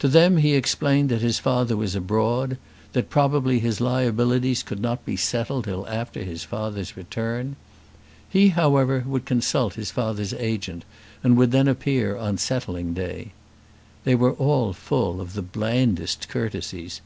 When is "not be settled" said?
4.82-5.64